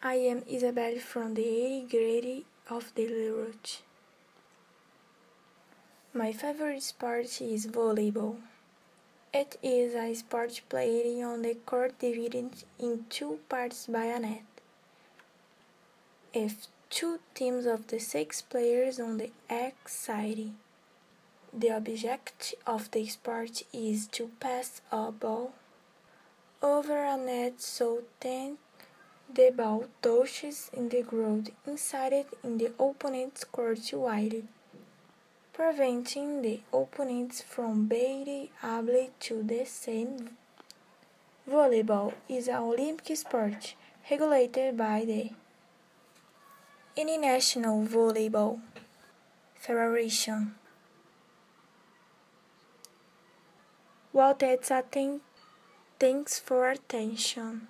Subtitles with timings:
[0.00, 3.82] I am Isabelle from the 80th grade of the Leroute.
[6.14, 8.36] My favorite sport is volleyball.
[9.34, 14.44] It is a sport played on the court divided in two parts by a net.
[16.32, 20.52] If two teams of the six players on the X side.
[21.52, 25.54] The object of the sport is to pass a ball
[26.62, 28.56] over a net so that
[29.32, 34.44] the ball touches in the ground inside it in the opponent's court wide,
[35.52, 40.30] preventing the opponents from being able to descend.
[41.48, 43.74] Volleyball is an Olympic sport
[44.10, 45.30] regulated by the
[46.96, 48.60] International Volleyball
[49.54, 50.54] Federation.
[54.12, 55.20] Well, that's a thing.
[56.00, 57.68] Thanks for attention.